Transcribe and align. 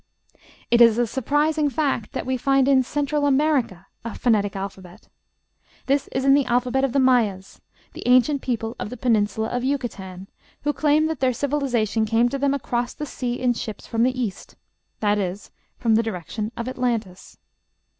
It 0.71 0.81
is 0.81 0.97
a 0.97 1.05
surprising 1.05 1.69
fact 1.69 2.13
that 2.13 2.25
we 2.25 2.35
find 2.35 2.67
in 2.67 2.81
Central 2.81 3.27
America 3.27 3.85
a 4.03 4.15
phonetic 4.17 4.55
alphabet. 4.55 5.09
This 5.85 6.07
is 6.11 6.25
in 6.25 6.33
the 6.33 6.45
alphabet 6.47 6.83
of 6.83 6.91
the 6.91 6.99
Mayas, 6.99 7.61
the 7.93 8.01
ancient 8.07 8.41
people 8.41 8.75
of 8.79 8.89
the 8.89 8.97
peninsula 8.97 9.49
of 9.49 9.63
Yucatan, 9.63 10.27
who 10.63 10.73
claim 10.73 11.05
that 11.05 11.19
their 11.19 11.33
civilization 11.33 12.05
came 12.07 12.29
to 12.29 12.39
them 12.39 12.55
across 12.55 12.95
the 12.95 13.05
sea 13.05 13.35
in 13.39 13.53
ships 13.53 13.85
from 13.85 14.01
the 14.01 14.19
east, 14.19 14.55
that 15.01 15.19
is, 15.19 15.51
from 15.77 15.93
the 15.93 16.01
direction 16.01 16.51
of 16.57 16.67
Atlantis. 16.67 17.37